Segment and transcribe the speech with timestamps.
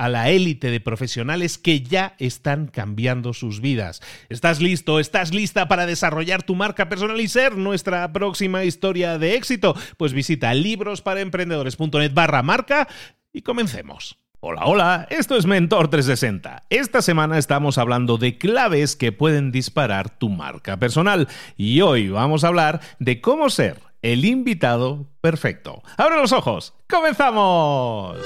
[0.00, 4.00] a la élite de profesionales que ya están cambiando sus vidas.
[4.30, 4.98] ¿Estás listo?
[4.98, 9.76] ¿Estás lista para desarrollar tu marca personal y ser nuestra próxima historia de éxito?
[9.98, 12.88] Pues visita librosparaemprendedores.net barra marca
[13.30, 14.16] y comencemos.
[14.40, 16.62] Hola, hola, esto es Mentor 360.
[16.70, 21.28] Esta semana estamos hablando de claves que pueden disparar tu marca personal
[21.58, 25.82] y hoy vamos a hablar de cómo ser el invitado perfecto.
[25.98, 26.72] ¡Abre los ojos!
[26.88, 28.16] ¡Comenzamos!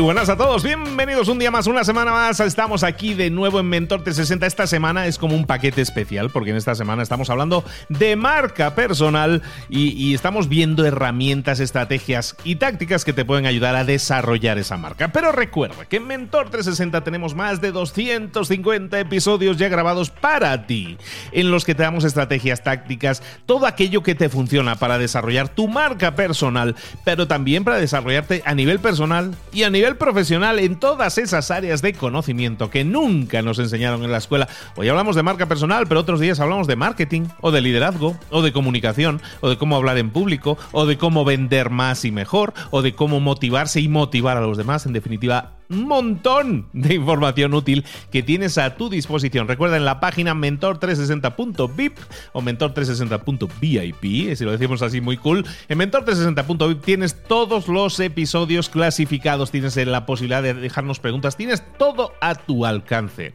[0.00, 2.38] Buenas a todos, bienvenidos un día más, una semana más.
[2.38, 4.46] Estamos aquí de nuevo en Mentor 360.
[4.46, 8.76] Esta semana es como un paquete especial porque en esta semana estamos hablando de marca
[8.76, 14.76] personal y, estamos viendo herramientas, estrategias y tácticas que te pueden ayudar a desarrollar esa
[14.76, 15.08] marca.
[15.08, 20.96] Pero recuerda que en Mentor 360 tenemos más de 250 episodios ya grabados para ti,
[21.32, 25.66] en los que te damos estrategias, tácticas, todo aquello que te funciona para desarrollar tu
[25.66, 31.18] marca personal, pero también para desarrollarte a nivel personal y a nivel profesional en todas
[31.18, 34.48] esas áreas de conocimiento que nunca nos enseñaron en la escuela.
[34.76, 38.42] Hoy hablamos de marca personal, pero otros días hablamos de marketing, o de liderazgo, o
[38.42, 42.54] de comunicación, o de cómo hablar en público, o de cómo vender más y mejor,
[42.70, 44.86] o de cómo motivarse y motivar a los demás.
[44.86, 49.48] En definitiva, montón de información útil que tienes a tu disposición.
[49.48, 51.96] Recuerda en la página mentor360.vip
[52.32, 55.46] o mentor360.vip, si lo decimos así muy cool.
[55.68, 62.12] En mentor360.vip tienes todos los episodios clasificados, tienes la posibilidad de dejarnos preguntas, tienes todo
[62.20, 63.34] a tu alcance.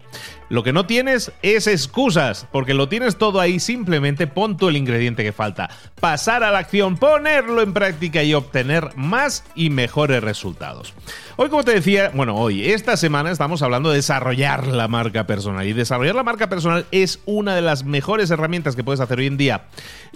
[0.50, 4.78] Lo que no tienes es excusas, porque lo tienes todo ahí, simplemente pon tú el
[4.78, 5.70] ingrediente que falta.
[6.00, 10.94] Pasar a la acción, ponerlo en práctica y obtener más y mejores resultados.
[11.36, 15.66] Hoy, como te decía, bueno, hoy, esta semana estamos hablando de desarrollar la marca personal.
[15.66, 19.28] Y desarrollar la marca personal es una de las mejores herramientas que puedes hacer hoy
[19.28, 19.66] en día.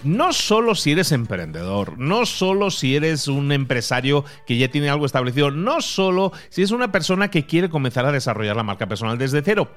[0.04, 5.06] No solo si eres emprendedor, no solo si eres un empresario que ya tiene algo
[5.06, 9.18] establecido, no solo si es una persona que quiere comenzar a desarrollar la marca personal
[9.18, 9.70] desde cero.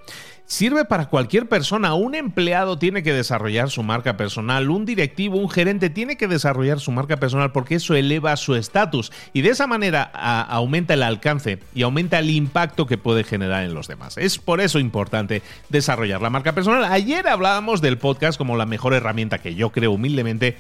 [0.51, 1.93] Sirve para cualquier persona.
[1.93, 6.81] Un empleado tiene que desarrollar su marca personal, un directivo, un gerente tiene que desarrollar
[6.81, 11.59] su marca personal porque eso eleva su estatus y de esa manera aumenta el alcance
[11.73, 14.17] y aumenta el impacto que puede generar en los demás.
[14.17, 16.83] Es por eso importante desarrollar la marca personal.
[16.83, 20.57] Ayer hablábamos del podcast como la mejor herramienta que yo creo humildemente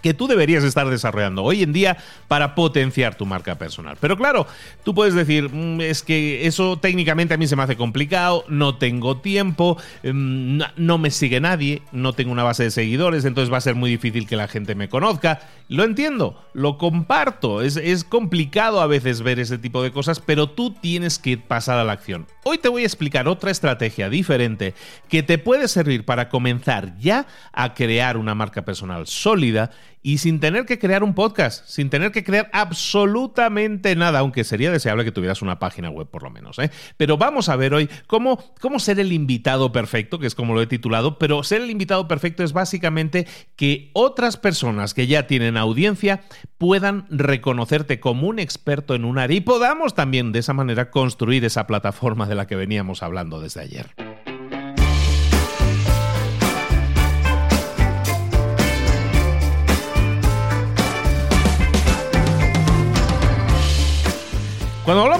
[0.00, 1.96] que tú deberías estar desarrollando hoy en día
[2.28, 3.96] para potenciar tu marca personal.
[4.00, 4.46] Pero claro,
[4.84, 8.76] tú puedes decir, mm, es que eso técnicamente a mí se me hace complicado, no
[8.76, 13.58] tengo tiempo, mm, no me sigue nadie, no tengo una base de seguidores, entonces va
[13.58, 15.40] a ser muy difícil que la gente me conozca.
[15.68, 20.48] Lo entiendo, lo comparto, es, es complicado a veces ver ese tipo de cosas, pero
[20.48, 22.26] tú tienes que pasar a la acción.
[22.42, 24.74] Hoy te voy a explicar otra estrategia diferente
[25.08, 29.70] que te puede servir para comenzar ya a crear una marca personal sólida
[30.02, 34.70] y sin tener que crear un podcast, sin tener que crear absolutamente nada, aunque sería
[34.70, 36.58] deseable que tuvieras una página web por lo menos.
[36.58, 36.70] ¿eh?
[36.96, 40.62] Pero vamos a ver hoy cómo, cómo ser el invitado perfecto, que es como lo
[40.62, 43.26] he titulado, pero ser el invitado perfecto es básicamente
[43.56, 46.22] que otras personas que ya tienen audiencia
[46.58, 51.44] puedan reconocerte como un experto en un área y podamos también de esa manera construir
[51.44, 54.09] esa plataforma de la que veníamos hablando desde ayer.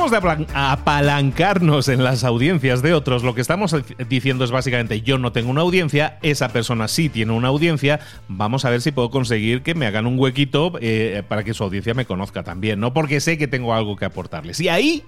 [0.01, 3.77] De apalancarnos en las audiencias de otros, lo que estamos
[4.09, 8.65] diciendo es básicamente yo no tengo una audiencia, esa persona sí tiene una audiencia, vamos
[8.65, 11.93] a ver si puedo conseguir que me hagan un huequito eh, para que su audiencia
[11.93, 12.95] me conozca también, ¿no?
[12.95, 14.59] Porque sé que tengo algo que aportarles.
[14.61, 15.05] Y ahí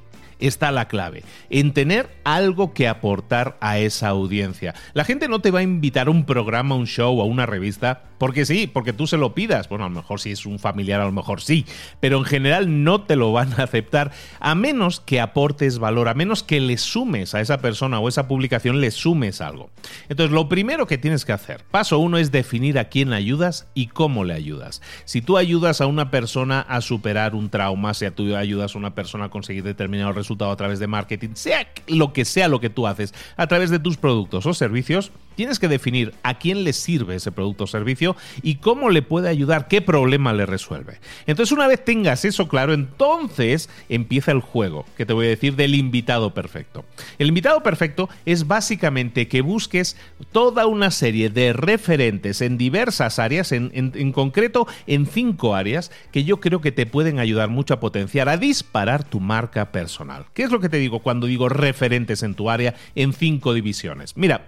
[0.47, 4.75] está la clave, en tener algo que aportar a esa audiencia.
[4.95, 7.47] La gente no te va a invitar a un programa, un show o a una
[7.47, 9.69] revista porque sí, porque tú se lo pidas.
[9.69, 11.67] Bueno, a lo mejor si es un familiar, a lo mejor sí,
[11.99, 16.15] pero en general no te lo van a aceptar a menos que aportes valor, a
[16.15, 19.71] menos que le sumes a esa persona o esa publicación, le sumes algo.
[20.09, 23.89] Entonces, lo primero que tienes que hacer, paso uno, es definir a quién ayudas y
[23.89, 24.83] cómo le ayudas.
[25.05, 28.95] Si tú ayudas a una persona a superar un trauma, si tú ayudas a una
[28.95, 32.71] persona a conseguir determinado resultado a través de marketing, sea lo que sea lo que
[32.71, 36.73] tú haces, a través de tus productos o servicios, Tienes que definir a quién le
[36.73, 41.01] sirve ese producto o servicio y cómo le puede ayudar, qué problema le resuelve.
[41.27, 45.57] Entonces, una vez tengas eso claro, entonces empieza el juego, que te voy a decir
[45.57, 46.85] del invitado perfecto.
[47.19, 49.97] El invitado perfecto es básicamente que busques
[50.33, 56.41] toda una serie de referentes en diversas áreas, en, concreto en cinco áreas, que yo
[56.41, 60.27] creo que te pueden ayudar mucho a potenciar, a disparar tu marca personal.
[60.35, 64.17] ¿Qué es lo que te digo cuando digo referentes en tu área en cinco divisiones?
[64.17, 64.47] Mira,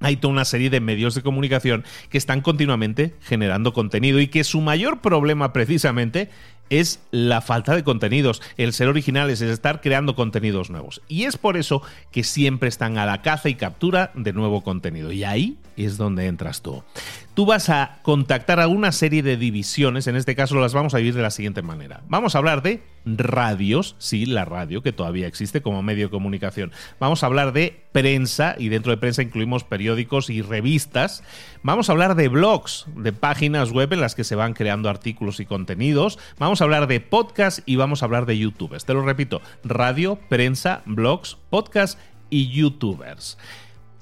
[0.00, 4.44] hay toda una serie de medios de comunicación que están continuamente generando contenido y que
[4.44, 6.30] su mayor problema precisamente
[6.70, 11.02] es la falta de contenidos, el ser originales, es estar creando contenidos nuevos.
[11.08, 11.82] Y es por eso
[12.12, 15.10] que siempre están a la caza y captura de nuevo contenido.
[15.10, 16.84] Y ahí es donde entras tú.
[17.34, 20.98] Tú vas a contactar a una serie de divisiones, en este caso las vamos a
[20.98, 22.02] vivir de la siguiente manera.
[22.08, 26.72] Vamos a hablar de radios, sí, la radio que todavía existe como medio de comunicación.
[26.98, 31.22] Vamos a hablar de prensa y dentro de prensa incluimos periódicos y revistas.
[31.62, 35.38] Vamos a hablar de blogs, de páginas web en las que se van creando artículos
[35.38, 36.18] y contenidos.
[36.38, 38.84] Vamos a hablar de podcast y vamos a hablar de youtubers.
[38.84, 41.96] Te lo repito, radio, prensa, blogs, podcast
[42.28, 43.38] y youtubers.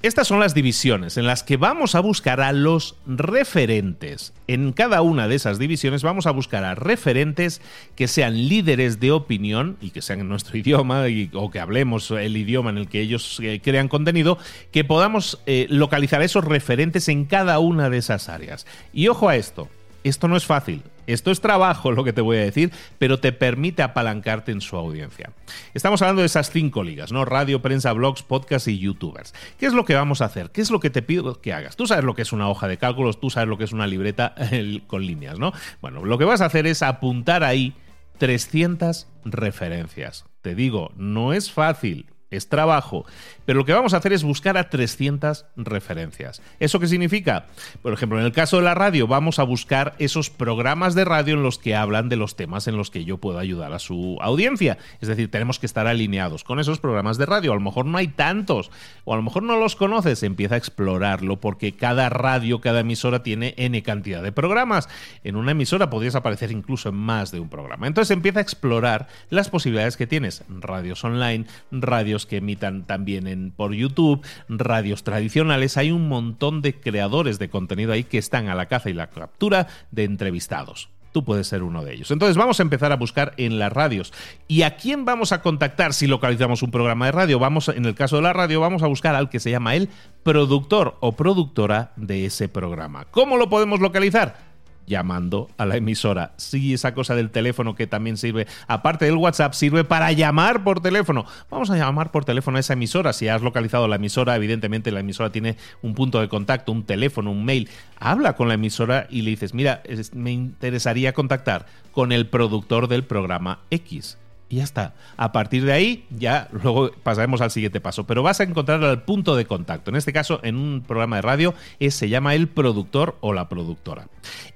[0.01, 4.31] Estas son las divisiones en las que vamos a buscar a los referentes.
[4.47, 7.61] En cada una de esas divisiones vamos a buscar a referentes
[7.97, 11.03] que sean líderes de opinión y que sean en nuestro idioma
[11.33, 14.37] o que hablemos el idioma en el que ellos eh, crean contenido,
[14.71, 18.65] que podamos eh, localizar esos referentes en cada una de esas áreas.
[18.93, 19.67] Y ojo a esto,
[20.05, 20.81] esto no es fácil.
[21.13, 24.77] Esto es trabajo, lo que te voy a decir, pero te permite apalancarte en su
[24.77, 25.31] audiencia.
[25.73, 27.25] Estamos hablando de esas cinco ligas, ¿no?
[27.25, 29.33] Radio, prensa, blogs, podcast y youtubers.
[29.57, 30.51] ¿Qué es lo que vamos a hacer?
[30.51, 31.75] ¿Qué es lo que te pido que hagas?
[31.75, 33.87] Tú sabes lo que es una hoja de cálculos, tú sabes lo que es una
[33.87, 34.35] libreta
[34.87, 35.51] con líneas, ¿no?
[35.81, 37.73] Bueno, lo que vas a hacer es apuntar ahí
[38.19, 40.25] 300 referencias.
[40.41, 43.05] Te digo, no es fácil, es trabajo,
[43.45, 46.41] pero lo que vamos a hacer es buscar a 300 referencias.
[46.59, 47.47] ¿Eso qué significa?
[47.81, 51.33] Por ejemplo, en el caso de la radio, vamos a buscar esos programas de radio
[51.33, 54.17] en los que hablan de los temas en los que yo puedo ayudar a su
[54.21, 54.77] audiencia.
[55.01, 57.51] Es decir, tenemos que estar alineados con esos programas de radio.
[57.51, 58.71] A lo mejor no hay tantos,
[59.03, 63.23] o a lo mejor no los conoces, empieza a explorarlo, porque cada radio, cada emisora
[63.23, 64.89] tiene N cantidad de programas.
[65.23, 67.87] En una emisora podrías aparecer incluso en más de un programa.
[67.87, 70.43] Entonces empieza a explorar las posibilidades que tienes.
[70.49, 75.77] Radios online, radios que emitan también en, por YouTube, radios tradicionales.
[75.77, 79.07] Hay un montón de creadores de contenido ahí que están a la caza y la
[79.07, 80.89] captura de entrevistados.
[81.11, 82.11] Tú puedes ser uno de ellos.
[82.11, 84.13] Entonces vamos a empezar a buscar en las radios.
[84.47, 87.39] ¿Y a quién vamos a contactar si localizamos un programa de radio?
[87.39, 89.89] Vamos, en el caso de la radio, vamos a buscar al que se llama el
[90.23, 93.05] productor o productora de ese programa.
[93.05, 94.48] ¿Cómo lo podemos localizar?
[94.89, 96.33] Llamando a la emisora.
[96.35, 100.81] Sí, esa cosa del teléfono que también sirve, aparte del WhatsApp, sirve para llamar por
[100.81, 101.25] teléfono.
[101.49, 103.13] Vamos a llamar por teléfono a esa emisora.
[103.13, 107.31] Si has localizado la emisora, evidentemente la emisora tiene un punto de contacto, un teléfono,
[107.31, 107.69] un mail.
[107.99, 113.03] Habla con la emisora y le dices, mira, me interesaría contactar con el productor del
[113.03, 114.17] programa X
[114.49, 114.95] y ya está.
[115.15, 118.05] A partir de ahí, ya luego pasaremos al siguiente paso.
[118.05, 119.91] Pero vas a encontrar el punto de contacto.
[119.91, 121.53] En este caso, en un programa de radio,
[121.89, 124.07] se llama el productor o la productora.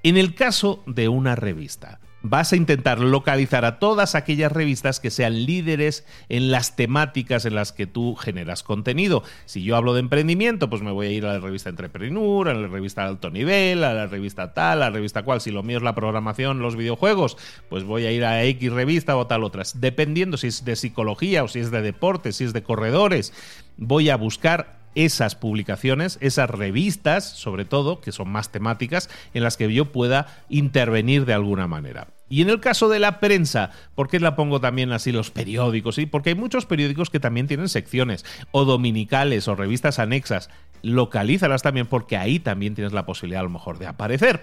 [0.02, 5.12] En el caso de una revista, vas a intentar localizar a todas aquellas revistas que
[5.12, 9.24] sean líderes en las temáticas en las que tú generas contenido.
[9.46, 12.54] Si yo hablo de emprendimiento, pues me voy a ir a la revista Entrepreneur, a
[12.54, 15.42] la revista Alto Nivel, a la revista tal, a la revista cual.
[15.42, 17.38] Si lo mío es la programación, los videojuegos,
[17.70, 19.82] pues voy a ir a X revista o tal otras.
[19.82, 23.34] Dependiendo si es de psicología o si es de deporte, si es de corredores,
[23.78, 29.58] voy a buscar esas publicaciones, esas revistas, sobre todo, que son más temáticas, en las
[29.58, 32.08] que yo pueda intervenir de alguna manera.
[32.30, 35.96] Y en el caso de la prensa, ¿por qué la pongo también así los periódicos?
[35.96, 36.06] ¿sí?
[36.06, 40.50] Porque hay muchos periódicos que también tienen secciones, o dominicales, o revistas anexas.
[40.82, 44.42] Localízalas también porque ahí también tienes la posibilidad a lo mejor de aparecer.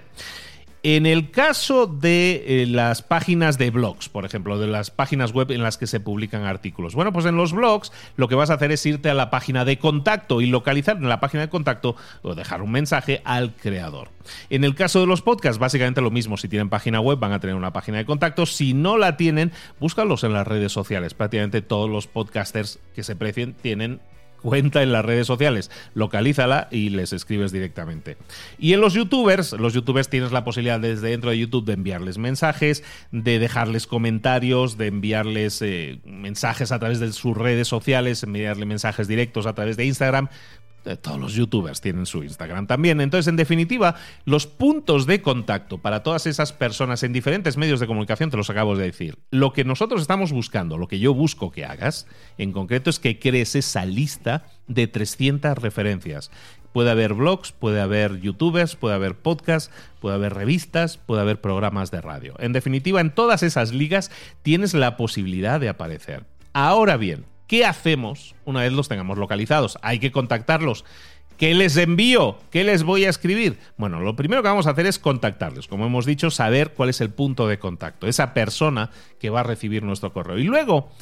[0.83, 5.51] En el caso de eh, las páginas de blogs, por ejemplo, de las páginas web
[5.51, 6.95] en las que se publican artículos.
[6.95, 9.67] Bueno, pues en los blogs lo que vas a hacer es irte a la página
[9.67, 14.09] de contacto y localizar en la página de contacto o dejar un mensaje al creador.
[14.49, 16.39] En el caso de los podcasts, básicamente lo mismo.
[16.39, 18.47] Si tienen página web, van a tener una página de contacto.
[18.47, 21.13] Si no la tienen, búscalos en las redes sociales.
[21.13, 24.01] Prácticamente todos los podcasters que se precien tienen
[24.41, 28.17] cuenta en las redes sociales, localízala y les escribes directamente.
[28.59, 32.19] Y en los youtubers, los youtubers tienes la posibilidad desde dentro de YouTube de enviarles
[32.19, 32.83] mensajes,
[33.13, 39.09] de dejarles comentarios, de enviarles eh, mensajes a través de sus redes sociales, enviarle mensajes
[39.09, 40.29] directos a través de Instagram.
[40.85, 43.01] Eh, todos los youtubers tienen su Instagram también.
[43.01, 47.87] Entonces, en definitiva, los puntos de contacto para todas esas personas en diferentes medios de
[47.87, 49.19] comunicación, te los acabo de decir.
[49.31, 52.07] Lo que nosotros estamos buscando, lo que yo busco que hagas,
[52.39, 56.31] en concreto, es que crees esa lista de 300 referencias.
[56.73, 61.91] Puede haber blogs, puede haber youtubers, puede haber podcasts, puede haber revistas, puede haber programas
[61.91, 62.35] de radio.
[62.39, 64.11] En definitiva, en todas esas ligas
[64.43, 66.25] tienes la posibilidad de aparecer.
[66.53, 69.77] Ahora bien, ¿Qué hacemos una vez los tengamos localizados?
[69.83, 70.85] Hay que contactarlos.
[71.37, 72.39] ¿Qué les envío?
[72.53, 73.59] ¿Qué les voy a escribir?
[73.77, 75.67] Bueno, lo primero que vamos a hacer es contactarles.
[75.67, 79.43] Como hemos dicho, saber cuál es el punto de contacto, esa persona que va a
[79.43, 80.39] recibir nuestro correo.
[80.39, 80.93] Y luego,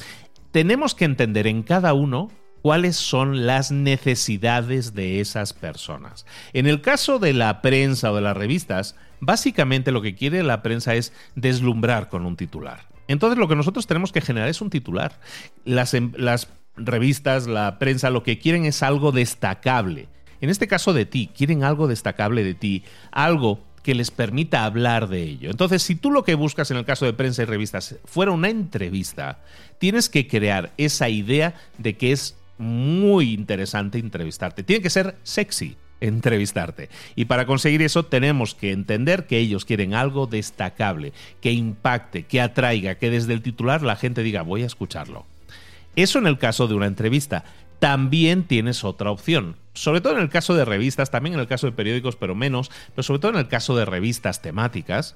[0.51, 2.31] tenemos que entender en cada uno
[2.63, 6.25] cuáles son las necesidades de esas personas.
[6.53, 10.63] En el caso de la prensa o de las revistas, básicamente lo que quiere la
[10.63, 12.88] prensa es deslumbrar con un titular.
[13.09, 15.19] Entonces lo que nosotros tenemos que generar es un titular.
[15.65, 16.47] Las, em, las
[16.77, 20.07] revistas, la prensa, lo que quieren es algo destacable.
[20.41, 25.09] En este caso de ti, quieren algo destacable de ti, algo que les permita hablar
[25.09, 25.49] de ello.
[25.49, 28.49] Entonces, si tú lo que buscas en el caso de prensa y revistas fuera una
[28.49, 29.39] entrevista,
[29.79, 34.61] tienes que crear esa idea de que es muy interesante entrevistarte.
[34.61, 36.89] Tiene que ser sexy entrevistarte.
[37.15, 42.41] Y para conseguir eso tenemos que entender que ellos quieren algo destacable, que impacte, que
[42.41, 45.25] atraiga, que desde el titular la gente diga voy a escucharlo.
[45.95, 47.43] Eso en el caso de una entrevista.
[47.79, 51.65] También tienes otra opción, sobre todo en el caso de revistas, también en el caso
[51.65, 55.15] de periódicos, pero menos, pero sobre todo en el caso de revistas temáticas.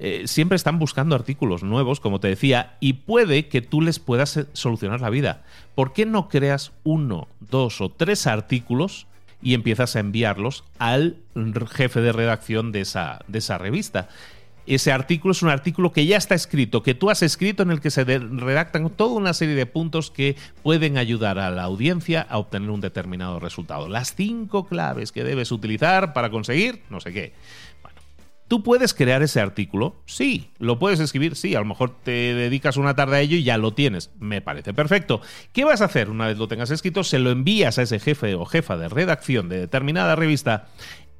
[0.00, 4.46] Eh, siempre están buscando artículos nuevos, como te decía, y puede que tú les puedas
[4.52, 5.44] solucionar la vida.
[5.74, 9.07] ¿Por qué no creas uno, dos o tres artículos
[9.42, 11.16] y empiezas a enviarlos al
[11.70, 14.08] jefe de redacción de esa, de esa revista.
[14.66, 17.80] Ese artículo es un artículo que ya está escrito, que tú has escrito en el
[17.80, 22.36] que se redactan toda una serie de puntos que pueden ayudar a la audiencia a
[22.36, 23.88] obtener un determinado resultado.
[23.88, 27.32] Las cinco claves que debes utilizar para conseguir no sé qué.
[28.48, 29.94] ¿Tú puedes crear ese artículo?
[30.06, 30.50] Sí.
[30.58, 31.36] ¿Lo puedes escribir?
[31.36, 31.54] Sí.
[31.54, 34.10] A lo mejor te dedicas una tarde a ello y ya lo tienes.
[34.18, 35.20] Me parece perfecto.
[35.52, 37.04] ¿Qué vas a hacer una vez lo tengas escrito?
[37.04, 40.68] Se lo envías a ese jefe o jefa de redacción de determinada revista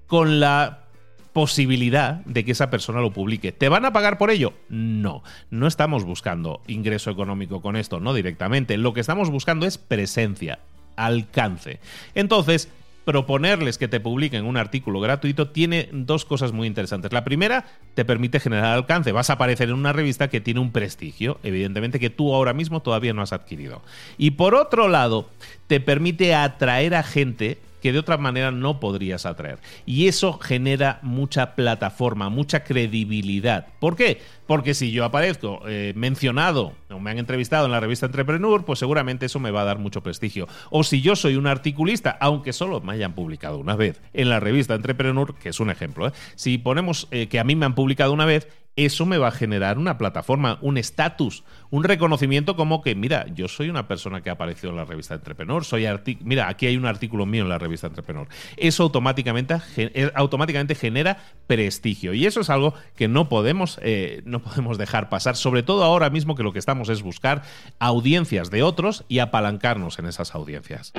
[0.07, 0.89] con la
[1.35, 3.53] posibilidad de que esa persona lo publique.
[3.53, 4.55] ¿Te van a pagar por ello?
[4.69, 8.77] No, no estamos buscando ingreso económico con esto, no directamente.
[8.77, 10.59] Lo que estamos buscando es presencia,
[10.97, 11.79] alcance.
[12.15, 12.71] Entonces,
[13.09, 17.11] proponerles que te publiquen un artículo gratuito tiene dos cosas muy interesantes.
[17.11, 19.13] La primera, te permite generar alcance.
[19.13, 22.83] Vas a aparecer en una revista que tiene un prestigio, evidentemente, que tú ahora mismo
[22.83, 23.81] todavía no has adquirido.
[24.19, 25.31] Y por otro lado,
[25.69, 29.59] te permite atraer a gente que de otra manera no podrías atraer.
[29.87, 33.67] Y eso genera mucha plataforma, mucha credibilidad.
[33.79, 34.21] ¿Por qué?
[34.47, 38.79] Porque si yo aparezco eh, mencionado o me han entrevistado en la revista Entrepreneur, pues
[38.79, 40.49] seguramente eso me va a dar mucho prestigio.
[40.71, 44.41] O si yo soy un articulista, aunque solo me hayan publicado una vez en la
[44.41, 46.13] revista Entrepreneur, que es un ejemplo, ¿eh?
[46.35, 49.33] si ponemos eh, que a mí me han publicado una vez, eso me va a
[49.33, 54.31] generar una plataforma, un estatus, un reconocimiento como que, mira, yo soy una persona que
[54.31, 55.87] ha aparecido en la revista Entrepreneur, soy
[56.21, 58.29] mira, aquí hay un artículo mío en la revista Entrepreneur.
[58.57, 61.19] Eso automáticamente, eh, automáticamente genera
[61.49, 65.83] prestigio y eso es algo que no podemos, eh, no podemos dejar pasar, sobre todo
[65.83, 67.43] ahora mismo que lo que estamos es buscar
[67.81, 70.93] audiencias de otros y apalancarnos en esas audiencias.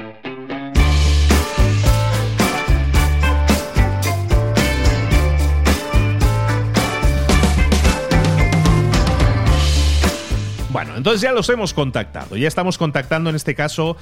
[10.96, 13.98] Entonces ya los hemos contactado, ya estamos contactando en este caso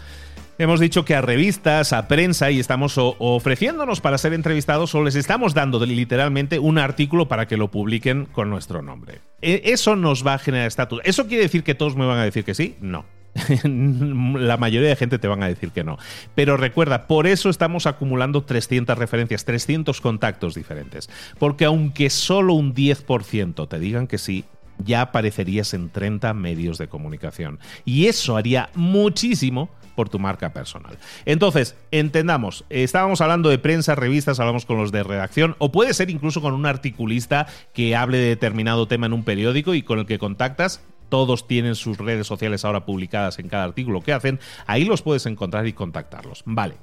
[0.60, 5.14] Hemos dicho que a revistas, a prensa y estamos ofreciéndonos para ser entrevistados o les
[5.14, 9.22] estamos dando literalmente un artículo para que lo publiquen con nuestro nombre.
[9.40, 11.00] E, eso nos va a generar estatus.
[11.04, 12.76] ¿Eso quiere decir que todos me van a decir que sí?
[12.82, 13.06] No.
[13.64, 16.00] la mayoría de gente te van a decir que no.
[16.34, 21.08] Pero recuerda, por eso estamos acumulando 300 referencias, 300 contactos diferentes.
[21.38, 24.44] Porque aunque solo un 10% te digan que sí,
[24.84, 27.60] ya aparecerías en 30 medios de comunicación.
[27.86, 30.98] Y eso haría muchísimo por tu marca personal.
[31.26, 36.12] Entonces, entendamos, estábamos hablando de prensa, revistas, hablamos con los de redacción, o puede ser
[36.12, 40.06] incluso con un articulista que hable de determinado tema en un periódico y con el
[40.06, 44.86] que contactas todos tienen sus redes sociales ahora publicadas en cada artículo que hacen, ahí
[44.86, 46.44] los puedes encontrar y contactarlos.
[46.46, 46.76] Vale,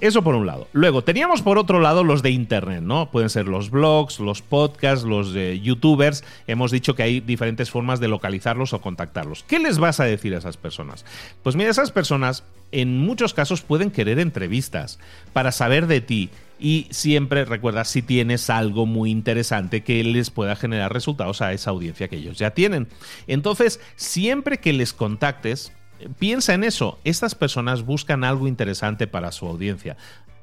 [0.00, 0.68] eso por un lado.
[0.72, 3.10] Luego, teníamos por otro lado los de Internet, ¿no?
[3.10, 6.24] Pueden ser los blogs, los podcasts, los youtubers.
[6.46, 9.44] Hemos dicho que hay diferentes formas de localizarlos o contactarlos.
[9.44, 11.04] ¿Qué les vas a decir a esas personas?
[11.42, 14.98] Pues mira, esas personas en muchos casos pueden querer entrevistas
[15.32, 20.56] para saber de ti y siempre recuerda si tienes algo muy interesante que les pueda
[20.56, 22.88] generar resultados a esa audiencia que ellos ya tienen.
[23.26, 25.72] Entonces, siempre que les contactes,
[26.18, 26.98] piensa en eso.
[27.04, 29.96] Estas personas buscan algo interesante para su audiencia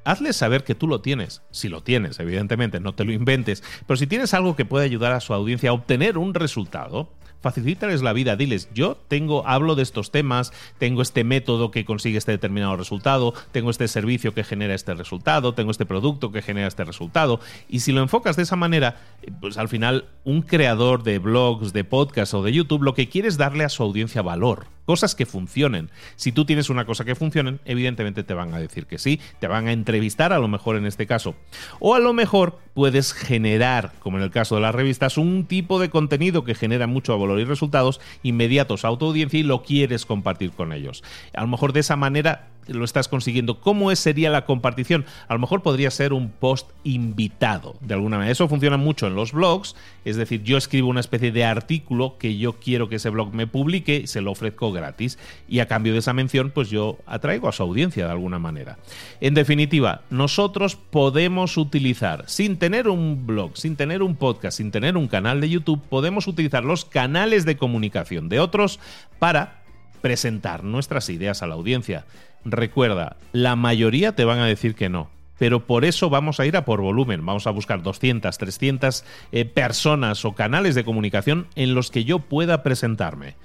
[0.05, 1.41] hazles saber que tú lo tienes.
[1.51, 3.63] Si lo tienes, evidentemente, no te lo inventes.
[3.85, 7.09] Pero si tienes algo que puede ayudar a su audiencia a obtener un resultado,
[7.41, 12.17] facilítales la vida, diles, yo tengo, hablo de estos temas, tengo este método que consigue
[12.17, 16.67] este determinado resultado, tengo este servicio que genera este resultado, tengo este producto que genera
[16.67, 17.39] este resultado.
[17.69, 21.71] Y si lo enfocas de esa manera, eh, pues al final un creador de blogs,
[21.71, 25.15] de podcasts o de YouTube lo que quiere es darle a su audiencia valor cosas
[25.15, 25.89] que funcionen.
[26.15, 29.47] Si tú tienes una cosa que funcione, evidentemente te van a decir que sí, te
[29.47, 31.35] van a entrevistar a lo mejor en este caso.
[31.79, 35.79] O a lo mejor puedes generar, como en el caso de las revistas, un tipo
[35.79, 40.05] de contenido que genera mucho valor y resultados inmediatos a tu audiencia y lo quieres
[40.05, 41.03] compartir con ellos.
[41.33, 43.59] A lo mejor de esa manera lo estás consiguiendo.
[43.59, 45.05] ¿Cómo sería la compartición?
[45.27, 48.31] A lo mejor podría ser un post invitado, de alguna manera.
[48.31, 52.37] Eso funciona mucho en los blogs, es decir, yo escribo una especie de artículo que
[52.37, 55.17] yo quiero que ese blog me publique y se lo ofrezco gratis.
[55.47, 58.77] Y a cambio de esa mención, pues yo atraigo a su audiencia de alguna manera.
[59.21, 64.97] En definitiva, nosotros podemos utilizar, sin tener un blog, sin tener un podcast, sin tener
[64.97, 68.79] un canal de YouTube, podemos utilizar los canales de comunicación de otros
[69.19, 69.63] para
[70.01, 72.05] presentar nuestras ideas a la audiencia.
[72.45, 76.55] Recuerda, la mayoría te van a decir que no, pero por eso vamos a ir
[76.55, 77.25] a por volumen.
[77.25, 82.19] Vamos a buscar 200, 300 eh, personas o canales de comunicación en los que yo
[82.19, 83.35] pueda presentarme.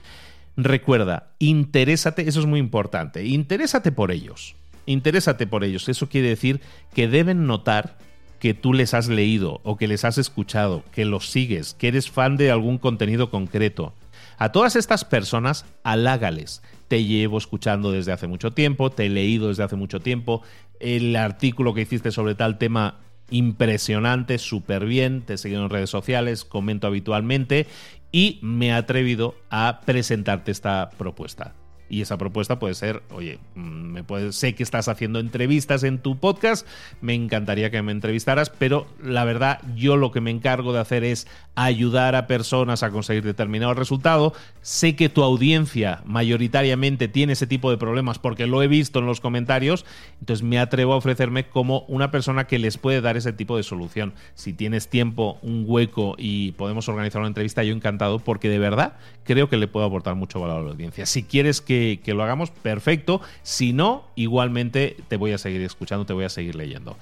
[0.57, 4.55] Recuerda, interésate, eso es muy importante, interésate por ellos.
[4.87, 5.89] Interésate por ellos.
[5.89, 6.61] Eso quiere decir
[6.93, 7.97] que deben notar
[8.39, 12.11] que tú les has leído o que les has escuchado, que los sigues, que eres
[12.11, 13.95] fan de algún contenido concreto.
[14.39, 16.63] A todas estas personas, halágales.
[16.91, 20.43] Te llevo escuchando desde hace mucho tiempo, te he leído desde hace mucho tiempo,
[20.81, 22.99] el artículo que hiciste sobre tal tema
[23.31, 27.69] impresionante, súper bien, te he seguido en redes sociales, comento habitualmente
[28.11, 31.55] y me he atrevido a presentarte esta propuesta.
[31.91, 35.99] Y esa propuesta puede ser, oye, mm, me puede, sé que estás haciendo entrevistas en
[35.99, 36.65] tu podcast,
[37.01, 41.03] me encantaría que me entrevistaras, pero la verdad yo lo que me encargo de hacer
[41.03, 41.27] es
[41.57, 44.33] ayudar a personas a conseguir determinado resultado.
[44.63, 49.07] Sé que tu audiencia mayoritariamente tiene ese tipo de problemas porque lo he visto en
[49.07, 49.85] los comentarios,
[50.21, 53.65] entonces me atrevo a ofrecerme como una persona que les puede dar ese tipo de
[53.65, 54.15] solución.
[54.35, 58.97] Si tienes tiempo, un hueco y podemos organizar una entrevista, yo encantado porque de verdad
[59.25, 61.05] creo que le puedo aportar mucho valor a la audiencia.
[61.05, 63.21] Si quieres que que, lo hagamos, perfecto.
[63.43, 66.97] Si no, igualmente te voy a seguir escuchando, te voy a seguir leyendo.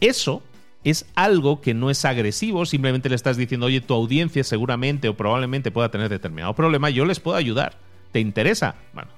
[0.00, 0.42] Eso
[0.82, 5.16] es algo que no es agresivo, simplemente le estás diciendo, oye, tu audiencia seguramente o
[5.16, 7.76] probablemente pueda tener determinado problema, yo les puedo ayudar.
[8.12, 8.76] ¿Te interesa?
[8.92, 9.10] Bueno,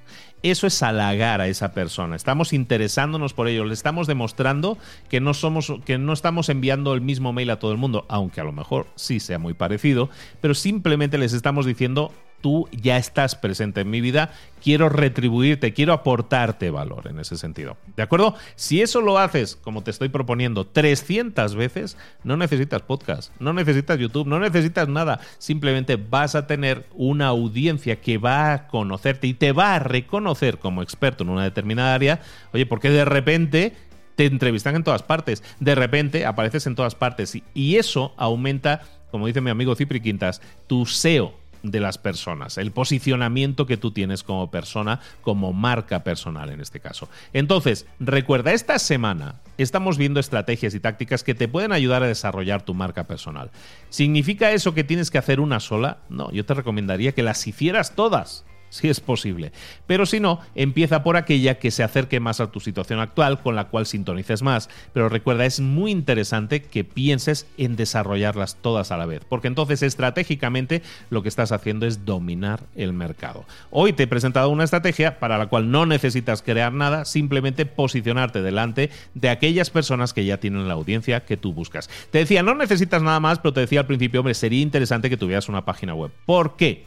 [0.43, 2.17] eso es halagar a esa persona.
[2.17, 4.79] Estamos interesándonos por ello, le estamos demostrando
[5.11, 8.41] que no somos que no estamos enviando el mismo mail a todo el mundo, aunque
[8.41, 10.09] a lo mejor sí sea muy parecido,
[10.41, 14.31] pero simplemente les estamos diciendo tú ya estás presente en mi vida,
[14.63, 17.77] quiero retribuirte, quiero aportarte valor en ese sentido.
[17.97, 18.35] ¿De acuerdo?
[18.55, 23.99] Si eso lo haces, como te estoy proponiendo, 300 veces, no necesitas podcast, no necesitas
[23.99, 25.21] YouTube, no necesitas nada.
[25.39, 30.59] Simplemente vas a tener una audiencia que va a conocerte y te va a reconocer
[30.59, 32.21] como experto en una determinada área.
[32.53, 33.75] Oye, porque de repente
[34.17, 39.27] te entrevistan en todas partes, de repente apareces en todas partes y, eso aumenta, como
[39.27, 41.35] dice mi amigo Cipri Quintas, tu SEO
[41.71, 46.81] de las personas, el posicionamiento que tú tienes como persona, como marca personal en este
[46.81, 47.09] caso.
[47.33, 52.63] Entonces, recuerda, esta semana estamos viendo estrategias y tácticas que te pueden ayudar a desarrollar
[52.63, 53.51] tu marca personal.
[53.91, 55.99] ¿Significa eso que tienes que hacer una sola?
[56.09, 59.53] No, yo te recomendaría que las hicieras todas si es posible.
[59.87, 63.57] Pero si no, empieza por aquella que se acerque más a tu situación actual, con
[63.57, 64.69] la cual sintonices más.
[64.93, 69.83] Pero recuerda, es muy interesante que pienses en desarrollarlas todas a la vez, porque entonces
[69.83, 73.45] estratégicamente lo que estás haciendo es dominar el mercado.
[73.71, 78.43] Hoy te he presentado una estrategia para la cual no necesitas crear nada, simplemente posicionarte
[78.43, 81.89] delante de aquellas personas que ya tienen la audiencia que tú buscas.
[82.11, 85.17] Te decía, no necesitas nada más, pero te decía al principio, hombre, sería interesante que
[85.17, 86.11] tuvieras una página web.
[86.25, 86.85] ¿Por qué?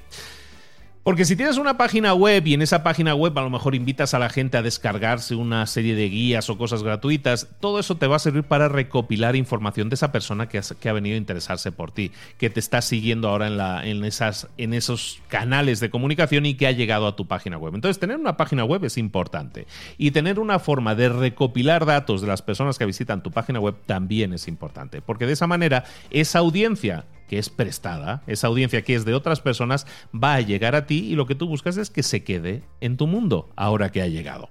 [1.10, 4.14] Porque si tienes una página web y en esa página web a lo mejor invitas
[4.14, 8.06] a la gente a descargarse una serie de guías o cosas gratuitas, todo eso te
[8.06, 11.90] va a servir para recopilar información de esa persona que, ha venido a interesarse por
[11.92, 17.08] ti, que te está siguiendo ahora en, esos canales de comunicación y que ha llegado
[17.08, 17.74] a tu página web.
[17.74, 19.66] Entonces, tener una página web es importante.
[19.98, 23.74] Y tener una forma de recopilar datos de las personas que visitan tu página web
[23.88, 25.02] también es importante.
[25.02, 29.40] Porque de esa manera, esa audiencia que es prestada, esa audiencia que es de otras
[29.40, 32.64] personas, va a llegar a ti y lo que tú buscas es que se quede
[32.82, 34.50] en tu mundo ahora que ha llegado.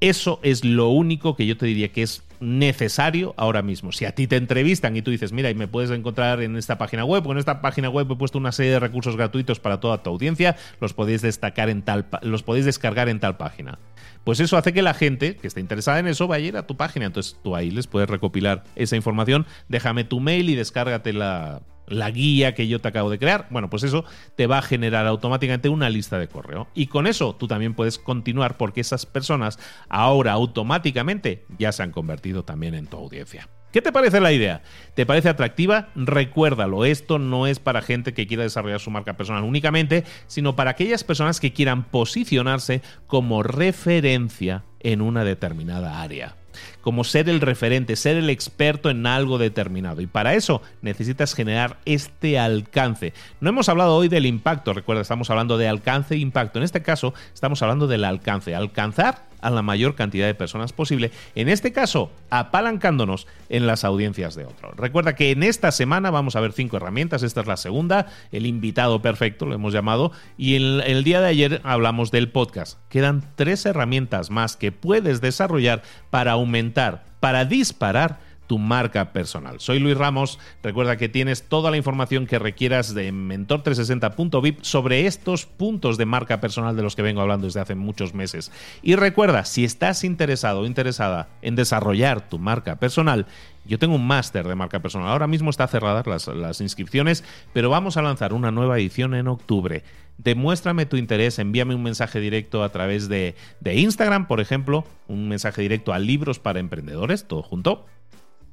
[0.00, 3.90] Eso es lo único que yo te diría que es necesario ahora mismo.
[3.90, 6.78] Si a ti te entrevistan y tú dices, mira, y me puedes encontrar en esta
[6.78, 9.80] página web, o en esta página web he puesto una serie de recursos gratuitos para
[9.80, 13.78] toda tu audiencia, los podéis destacar en tal, los podéis descargar en tal página.
[14.24, 16.66] Pues eso hace que la gente que esté interesada en eso vaya a ir a
[16.66, 17.06] tu página.
[17.06, 19.46] Entonces tú ahí les puedes recopilar esa información.
[19.68, 23.70] Déjame tu mail y descárgate la, la guía que yo te acabo de crear, bueno,
[23.70, 24.04] pues eso
[24.36, 26.68] te va a generar automáticamente una lista de correo.
[26.74, 31.92] Y con eso tú también puedes continuar porque esas personas ahora automáticamente ya se han
[31.92, 33.48] convertido también en tu audiencia.
[33.72, 34.62] ¿Qué te parece la idea?
[34.94, 35.88] ¿Te parece atractiva?
[35.94, 40.70] Recuérdalo, esto no es para gente que quiera desarrollar su marca personal únicamente, sino para
[40.70, 46.36] aquellas personas que quieran posicionarse como referencia en una determinada área
[46.80, 50.00] como ser el referente, ser el experto en algo determinado.
[50.00, 53.12] Y para eso necesitas generar este alcance.
[53.40, 56.58] No hemos hablado hoy del impacto, recuerda, estamos hablando de alcance e impacto.
[56.58, 58.54] En este caso, estamos hablando del alcance.
[58.54, 64.34] Alcanzar a la mayor cantidad de personas posible, en este caso apalancándonos en las audiencias
[64.34, 64.72] de otro.
[64.72, 68.46] Recuerda que en esta semana vamos a ver cinco herramientas, esta es la segunda, el
[68.46, 72.78] invitado perfecto lo hemos llamado, y el, el día de ayer hablamos del podcast.
[72.88, 79.60] Quedan tres herramientas más que puedes desarrollar para aumentar, para disparar tu marca personal.
[79.60, 85.46] Soy Luis Ramos, recuerda que tienes toda la información que requieras de mentor360.vip sobre estos
[85.46, 88.50] puntos de marca personal de los que vengo hablando desde hace muchos meses.
[88.82, 93.26] Y recuerda, si estás interesado o interesada en desarrollar tu marca personal,
[93.66, 95.10] yo tengo un máster de marca personal.
[95.10, 99.84] Ahora mismo está cerradas las, inscripciones, pero vamos a lanzar una nueva edición en octubre.
[100.16, 105.60] Demuéstrame tu interés, envíame un mensaje directo a través de Instagram, por ejemplo, un mensaje
[105.60, 107.84] directo a Libros para Emprendedores, todo junto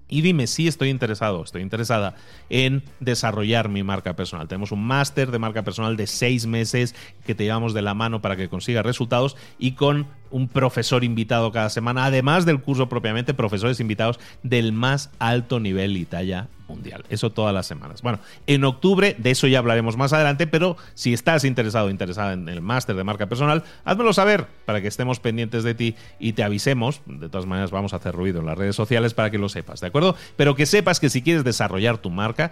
[0.07, 2.15] y dime si estoy interesado, estoy interesada
[2.49, 4.47] en desarrollar mi marca personal.
[4.47, 8.21] Tenemos un máster de marca personal de seis meses que te llevamos de la mano
[8.21, 13.33] para que consigas resultados y con un profesor invitado cada semana, además del curso propiamente,
[13.33, 17.05] profesores invitados del más alto nivel y talla mundial.
[17.09, 18.01] Eso todas las semanas.
[18.01, 22.33] Bueno, en octubre, de eso ya hablaremos más adelante, pero si estás interesado o interesada
[22.33, 26.33] en el máster de marca personal, házmelo saber para que estemos pendientes de ti y
[26.33, 27.01] te avisemos.
[27.05, 29.79] De todas maneras, vamos a hacer ruido en las redes sociales para que lo sepas,
[29.79, 30.17] ¿de acuerdo?
[30.35, 32.51] Pero que sepas que si quieres desarrollar tu marca,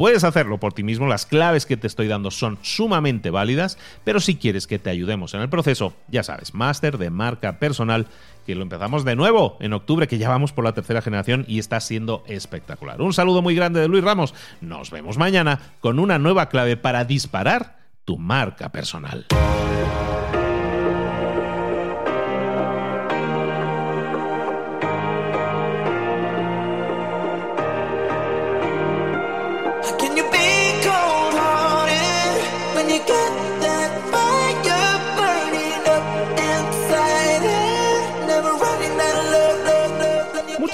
[0.00, 4.18] Puedes hacerlo por ti mismo, las claves que te estoy dando son sumamente válidas, pero
[4.18, 8.06] si quieres que te ayudemos en el proceso, ya sabes, máster de marca personal,
[8.46, 11.58] que lo empezamos de nuevo en octubre, que ya vamos por la tercera generación y
[11.58, 13.02] está siendo espectacular.
[13.02, 14.32] Un saludo muy grande de Luis Ramos,
[14.62, 19.26] nos vemos mañana con una nueva clave para disparar tu marca personal.